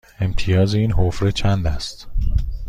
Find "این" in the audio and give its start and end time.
0.73-0.91